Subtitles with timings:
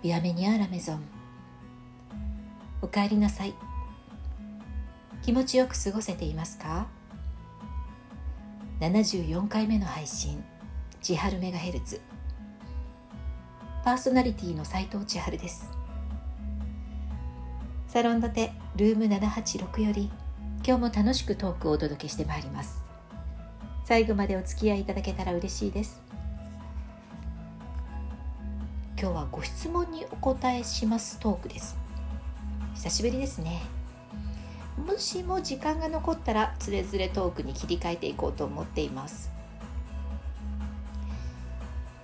[0.00, 1.02] ビアメニアラメゾン
[2.80, 3.54] おかえりなさい。
[5.22, 6.86] 気持ちよく過ごせていますか
[8.78, 10.44] ？74回目の配信。
[11.02, 12.00] 千春メガヘルツ。
[13.84, 15.68] パーソナリティの斉藤千春です。
[17.88, 20.12] サロンドテルーム786より
[20.64, 22.78] 今日も楽しくトークをお届けしてまいります。
[23.84, 26.00] 最後までお付き合いいただけたら嬉しいです。
[29.00, 31.76] 今日はご質問にお答えしますトークです。
[32.74, 33.62] 久しぶりですね。
[34.76, 39.30] もしも時間が残ったらつれづれトークに切り替えていこうと思っています。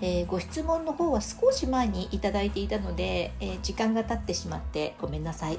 [0.00, 5.58] えー、ご質問の方は少し前にいただいていたので、えー、時間が経ってしまってごめんなさい。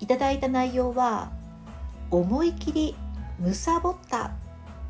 [0.00, 1.30] いただいた内容は
[2.10, 2.96] 思い切り
[3.38, 4.30] むさぼったっ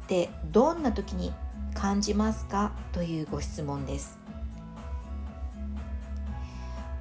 [0.06, 1.32] てどんな時に
[1.74, 2.72] 感じますか？
[2.92, 4.18] というご質問です。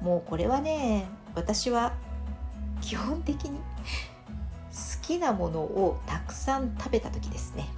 [0.02, 1.94] もうこれはね私は
[2.82, 3.62] 基本的に好
[5.00, 7.68] きなものをたくさん食べた時ですね。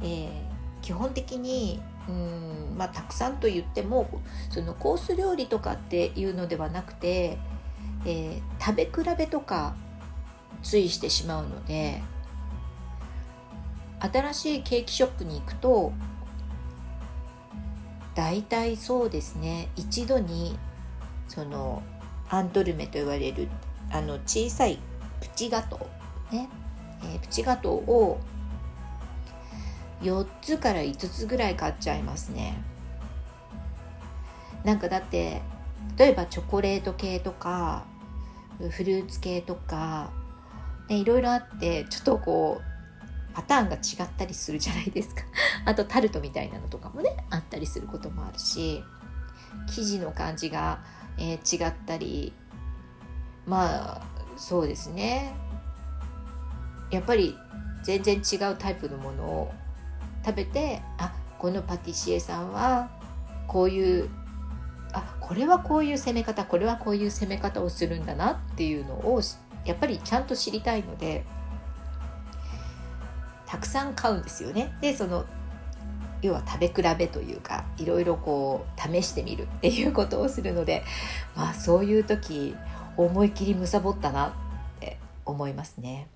[0.00, 0.30] えー、
[0.80, 4.08] 基本的にうんまあたくさんと言っても
[4.48, 7.36] そのコース料理とかっていうのではなくて、
[8.06, 9.74] えー、食べ比べとか
[10.62, 12.02] ついしてしまうので
[14.00, 15.92] 新しいケーキショップに行くと
[18.14, 20.58] 大体そうですね一度に
[21.28, 21.82] その
[22.30, 23.48] アントルメと言われる
[23.90, 24.78] あの小さい
[25.20, 26.48] プチガトーね、
[27.02, 28.20] えー、プチガトーを
[30.02, 32.62] 4つから5つぐらい買っちゃいますね。
[34.64, 35.42] なんかだって
[35.96, 37.84] 例えばチョコレート系とか
[38.58, 40.10] フルーツ系とか、
[40.88, 42.77] ね、いろいろあってちょっとこう
[43.34, 45.22] パターンが違ったりするじゃないですか。
[45.64, 48.82] あとタルトみたいなのとかもねあったりすることもあるし
[49.68, 50.80] 生地の感じが、
[51.16, 52.32] えー、違ったり
[53.46, 54.02] まあ
[54.36, 55.34] そうですね。
[56.90, 57.36] やっぱり
[57.82, 59.54] 全然違うタイプのものを
[60.24, 62.90] 食べてあこのパティシエさんは
[63.46, 64.10] こういう
[64.92, 69.20] あこれはこういう攻め方これはこういう攻め方をするんだなっていうのを
[69.64, 71.24] やっぱりちゃんと知りたいので
[73.48, 74.76] たくさん買うんですよね。
[74.82, 75.24] でその
[76.20, 80.82] 要は食べ比べというかいろいろこう試してみるっていうことをするので
[81.34, 82.54] まあそういう時
[82.96, 84.32] 思い切りむさぼったなっ
[84.80, 86.08] て思いますね。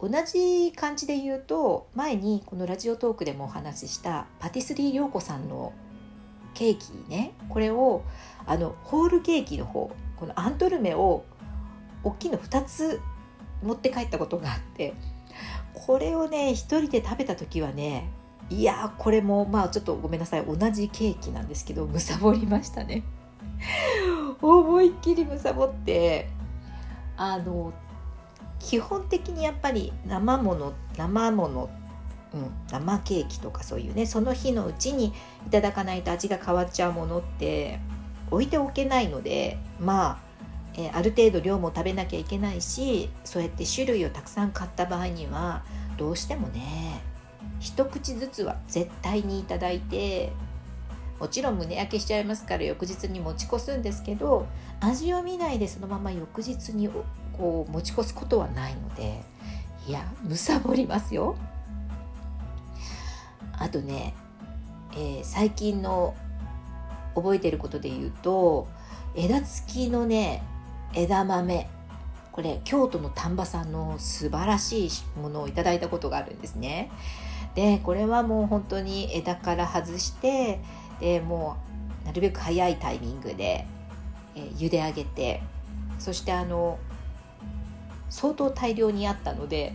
[0.00, 5.72] 同じ感じで言うと前にこのラジオトークでもお話ししたパティスリー涼子さんの
[6.54, 8.02] ケーキねこれを
[8.46, 11.24] あのホールケーキの方このアントルメを
[12.04, 13.00] 大きいの2つ
[13.62, 14.94] 持って帰ったことがあって
[15.76, 18.08] これをね一人で食べた時はね
[18.48, 23.02] いやこれもまあちょっとごめんなさい同じケーキなんですけどむさぼりましたね。
[24.40, 26.28] 思いっきりむさぼって
[27.16, 27.72] あの
[28.58, 31.70] 基本的にやっぱり生もの生もの、
[32.34, 35.12] うん、生ケーキとかそういうねその日のうちに
[35.46, 37.80] いただかないと味が変わっちゃうものって
[38.30, 40.25] 置いておけないのでまあ、
[40.76, 45.64] えー、ある程度量も食べなきゃいけないしそうやって種類をたくさん買った場合には
[45.96, 47.00] どうしてもね
[47.60, 50.32] 一口ずつは絶対にいただいて
[51.18, 54.46] もちろん胸焼けしちゃいますから翌日に持ち越すんですけど
[54.80, 56.90] 味を見ないでそのまま翌日に
[57.32, 59.22] こう持ち越すことはないので
[59.86, 61.36] いやむさぼりますよ。
[63.58, 64.14] あとね、
[64.92, 66.14] えー、最近の
[67.14, 68.68] 覚えてることで言うと
[69.14, 70.42] 枝付きのね
[70.96, 71.68] 枝豆。
[72.32, 76.90] これ京都の丹波さんの素晴らしいものをいただいたことがあるんですね。
[77.54, 80.60] でこれはもう本当に枝から外して
[81.00, 81.56] でも
[82.02, 83.66] うなるべく早いタイミングで、
[84.34, 85.42] えー、茹で上げて
[85.98, 86.78] そしてあの
[88.10, 89.72] 相当大量にあったので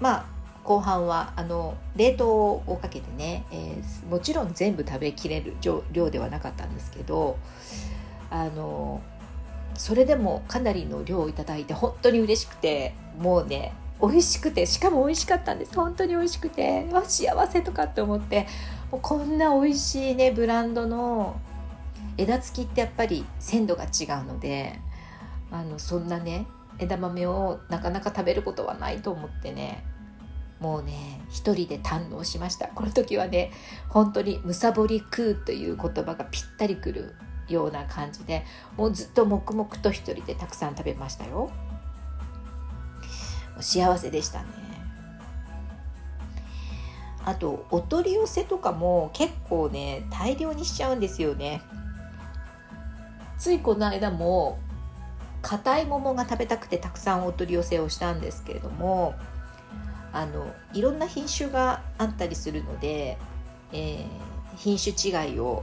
[0.00, 0.26] まあ
[0.64, 5.54] 後半はあの冷凍をかけてね、えー、もちろん全部食べきれる
[5.92, 7.38] 量ではなかったんですけど
[8.30, 9.00] あの
[9.78, 15.74] それでもかなりの量をいただいて本当に嬉しくてもうね美味しくてしかも美味しかったんです。
[15.74, 18.46] 本当に美味しくてわ幸せとかって思って
[18.90, 21.40] もうこんな美味しいねブランドの
[22.18, 24.78] 枝付きってやっぱり鮮度が違うので
[25.50, 26.46] あのそんなね
[26.78, 29.84] 枝豆をなかなか食べることはないと思ってね
[30.60, 32.68] もうね一人で堪能しました。
[32.68, 33.50] この時はね
[33.88, 37.14] 本当に「むさぼり食う」という言葉がぴったりくる
[37.48, 38.44] ような感じで
[38.76, 41.50] もうずっと黙々と一人でたくさん食べましたよ。
[43.60, 44.46] 幸せでしたね。
[47.24, 51.62] あとお取り寄せとかも結構ね大量にしちゃうんですよね。
[53.38, 54.58] ついこの間も
[55.42, 59.14] 硬い桃が食べたくてたくさんお取り寄せをしたんですけれども
[60.12, 63.18] あのいろんな品種があったりするので、
[63.72, 64.06] えー、
[64.56, 65.62] 品種違いを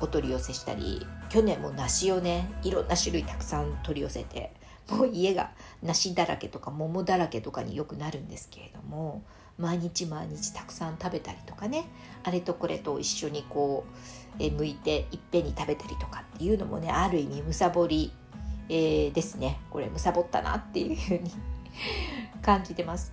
[0.00, 4.52] お取り寄せしたり去年も梨をねいろんな種類たくさん取り寄せて
[4.90, 5.50] もう家が
[5.82, 9.22] 梨だらけとか桃だらけとかによくなるんですけれども
[9.58, 11.88] 毎日毎日たくさん食べたりとかね
[12.22, 13.84] あれとこれと一緒にこ
[14.38, 18.12] う、え剥いていっぺんに食べたりとかっていうのもねある意味むさぼり、
[18.68, 21.30] えー、ですねこれむさぼったなっていうふうに
[22.40, 23.12] 感じてます。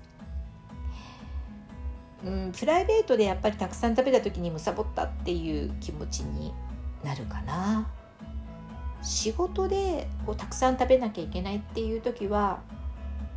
[2.23, 6.53] うん、プライベートでやっぱりたくさん食べた時にむさぼったっていう気持ちに
[7.05, 7.87] なるかな。
[9.01, 12.59] 仕事でこうたくさん食べなきゃいけないっていう時は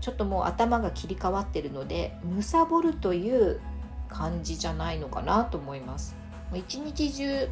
[0.01, 3.61] ちょっともう頭が切り替わってるのでむさぼるという
[4.09, 6.17] 感じじゃないのかなと思います。
[6.55, 7.49] 一日中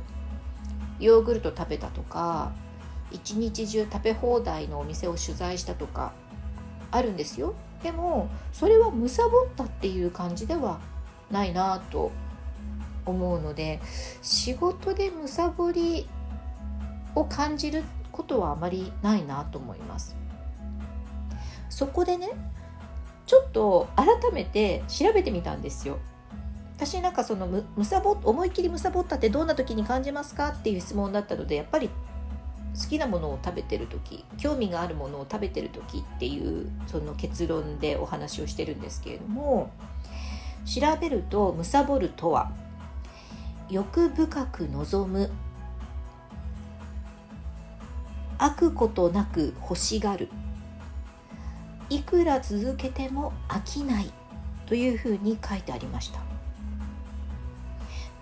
[0.98, 2.52] ヨーグルト食べたとか
[3.12, 6.12] 一日中食べ放題のお店を取材したとか
[6.90, 7.54] あるんですよ。
[7.82, 10.80] でもそれはむさぼったっていう感じでは
[11.30, 12.10] ないなと
[13.06, 13.80] 思うので
[14.22, 16.08] 仕事でむさぼり
[17.14, 17.82] を感じる
[18.12, 20.16] ことはあまりないなと思います。
[21.70, 22.30] そこでね
[23.26, 25.98] ちょっと改めて調べてみたんですよ。
[26.76, 31.88] 私なんかそのむむさぼ思いっきりむさぼったってどんな時に感じますかっていう質問だったのでやっぱり
[32.78, 39.70] 好きなものを食べてる時興味があるものを食べてる時っていうその結論でお話をしてるんですけれども
[40.66, 42.52] 調べると「むさぼる」とは
[43.68, 45.30] 欲深く望む。
[48.38, 50.28] 飽くことなく欲しがる。
[51.88, 54.12] いくら続けても飽きない。
[54.66, 56.20] というふうに書いてありました。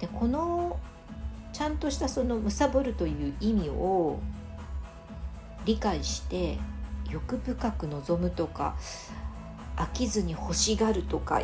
[0.00, 0.79] でこの
[1.52, 4.19] ちゃんとしたそのむさぼるという意味を
[5.64, 6.58] 理解して
[7.11, 8.76] 欲深く望むとか
[9.76, 11.41] 飽きずに欲しがるとか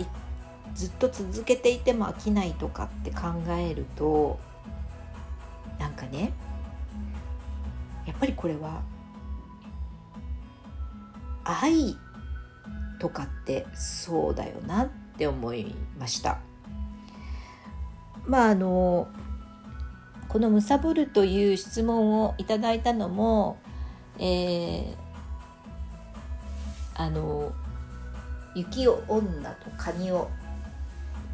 [0.74, 4.38] ずっと続けていても飽きないとかって考えると
[5.78, 6.32] なんかね
[8.06, 8.82] やっぱりこれは
[11.44, 11.96] 愛
[12.98, 16.38] とかってそうだよなって思いました。
[18.26, 19.08] まああの
[20.28, 23.58] この「むさぼる」という質問をいただいたのも、
[24.18, 24.96] えー、
[26.94, 27.52] あの
[28.54, 30.30] 雪を女とカニを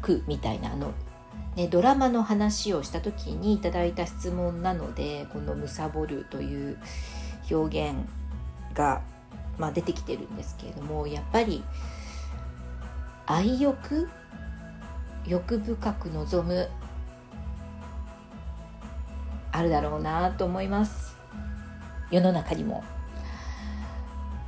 [0.01, 0.93] くみたいなあの、
[1.55, 6.77] ね、ドラマの話をした時にいただいた質問なのでこの「むさぼる」という
[7.49, 7.97] 表現
[8.73, 9.01] が、
[9.57, 11.63] まあ、出てきてるんですけれどもやっぱり
[13.25, 14.09] 愛欲？
[15.25, 16.69] 欲深く望む？
[19.51, 21.17] あるだろうなと思います。
[22.11, 22.83] 世の中にも。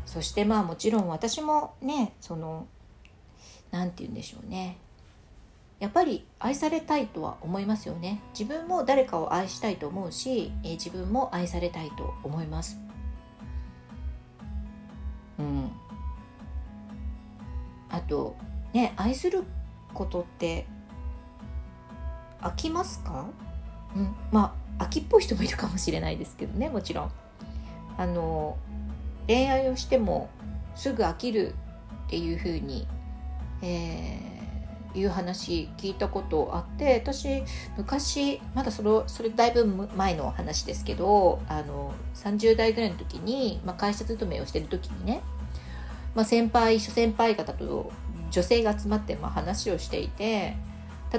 [0.05, 2.67] そしてまあもちろん私もねその
[3.71, 4.77] 何て言うんでしょうね。
[5.79, 8.21] やっぱり愛されたいとは思いますよね。
[8.37, 12.77] 自分も誰かを愛したいと思うし、え、自分も愛されたいと思います。
[15.39, 15.71] うん。
[17.89, 18.35] あと
[18.73, 19.45] ね愛する
[19.93, 20.67] ことって
[22.41, 23.25] 飽きますか？
[23.95, 24.13] うん。
[24.31, 27.11] まあ飽きっぽい人もいるかもしれないですけどねもちろん。
[27.97, 28.57] あの
[29.27, 30.29] 恋愛をしても
[30.75, 31.53] すぐ飽きる
[32.07, 32.85] っていうふうに、
[33.61, 34.28] えー
[34.95, 37.43] いう話聞いたことあって私
[37.77, 39.65] 昔まだそれそれだいぶ
[39.95, 45.21] 前の話ですけどあの30代ぐらいの時に、まあ、会社勤めをしてる時にね、
[46.15, 47.91] まあ、先輩諸先輩方と
[48.31, 50.55] 女性が集まってまあ話をしていて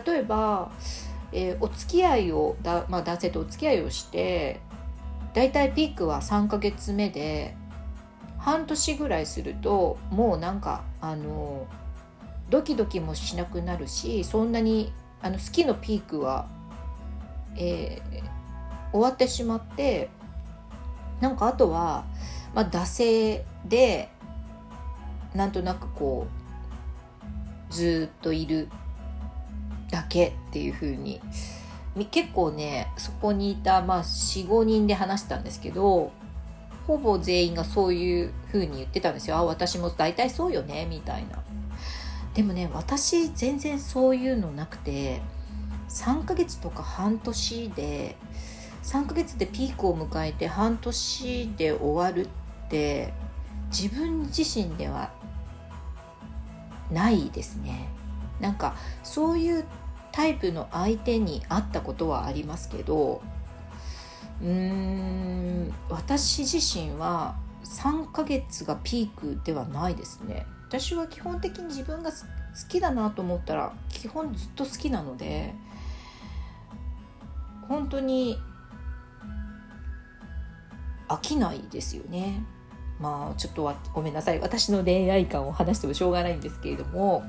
[0.05, 0.71] 例えば、
[1.33, 4.61] えー、お付き合いをだ、まあ、男性とお付き合いをして
[5.33, 7.55] 大体ピークは3ヶ月目で
[8.39, 11.67] 半年ぐらいするともうなんかあの
[12.51, 14.93] ドキドキもしなくなるしそんなに
[15.23, 16.49] あの好きのピークは、
[17.57, 20.11] えー、終わってしまって
[21.21, 22.05] なんかあとは、
[22.55, 24.11] まあ、惰性で
[25.35, 26.27] なんとなくこ
[27.71, 28.69] うずっといる
[29.91, 31.21] だけっていう風に
[32.11, 36.13] 結構ねそこにいた、まあ、45人で話したんですけど
[36.87, 39.37] ほぼ全員がそういう風に言ってたんですよ。
[39.37, 41.39] あ私も大体そうよねみたいな。
[42.41, 45.21] でもね私全然そういうのなくて
[45.91, 48.17] 3ヶ月とか半年で
[48.83, 52.29] 3ヶ月でピークを迎えて半年で終わる
[52.65, 53.13] って
[53.69, 55.13] 自分自身では
[56.91, 57.91] ないですね。
[58.41, 59.67] なんかそういう
[60.11, 63.21] タイプの相手に会ったことはありますけど
[64.41, 70.47] うーん私自身は3ヶ月がピークではないですね。
[70.71, 72.17] 私は基本的に自分が好
[72.69, 75.53] きだなと思ったら基本ずっと好きなので
[77.67, 78.39] 本当に
[81.09, 82.45] 飽きないですよね。
[83.01, 84.39] まあちょっとごめんなさい。
[84.39, 87.25] 私の恋愛観を話してもしょうがないんですけれども。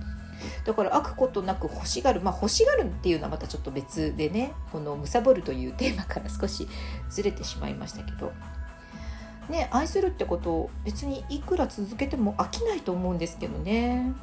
[0.63, 2.21] だから飽くことなく欲しがる。
[2.21, 6.67] まあ欲しがるっていうのはまたちょっと別でねこの「むさぼる」というテーマから少し
[7.09, 8.31] ずれてしまいましたけど。
[9.51, 14.13] ね愛するってことを別にいくら続けても飽きないと思うんですけどね。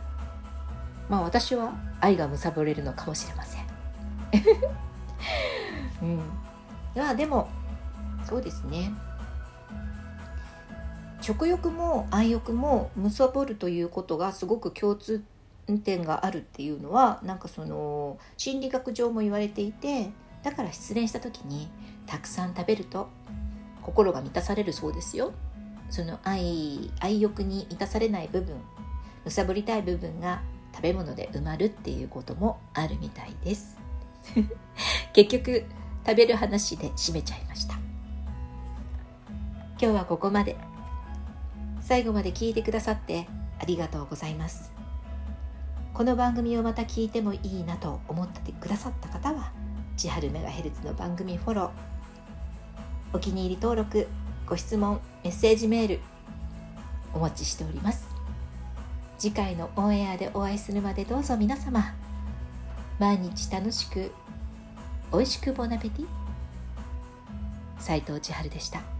[1.08, 3.64] まあ私は愛がむさぼれるのかもしれません。
[6.02, 6.16] うん。
[6.96, 7.48] まあでも
[8.28, 8.92] そうですね。
[11.20, 15.22] 食欲も愛欲もむさぼるということがすごく共通
[15.84, 20.10] 点があるっていうのはなんかその心理学上も言われていて
[20.42, 21.68] だから失恋した時に
[22.06, 23.10] たくさん食べると
[23.88, 25.32] 心が満たされるそうですよ。
[25.88, 28.54] その愛愛欲に満たされない部分
[29.24, 30.42] むさぼりたい部分が
[30.74, 33.78] 食べ物で埋まるっていうこともあるみたいです。
[35.14, 35.64] 結局
[36.06, 37.76] 食べる話で締めちゃいました。
[39.78, 40.56] 今日はここまで。
[41.80, 43.26] 最後まで聞いてくださって
[43.58, 44.70] ありがとうございます。
[45.94, 49.50] この番組をまた聞いてもいいなと思ってくださった方は
[49.96, 51.97] 千春メガヘルツの番組フォロー
[53.12, 54.06] お気に入り登録
[54.46, 56.00] ご質問メッセージメール
[57.14, 58.06] お待ちしております。
[59.18, 61.94] 次回のオンエアでお会いするまでどうぞ皆様。
[62.98, 64.12] 毎日楽しく
[65.12, 66.06] 美味しくボナペティ。
[67.78, 68.97] 斉藤千春でした。